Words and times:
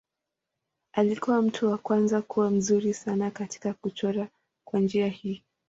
Alikuwa 0.93 1.41
mtu 1.41 1.69
wa 1.71 1.77
kwanza 1.77 2.21
kuwa 2.21 2.51
mzuri 2.51 2.93
sana 2.93 3.31
katika 3.31 3.73
kuchora 3.73 4.27
kwa 4.67 4.79
njia 4.79 5.07
hii. 5.07 5.43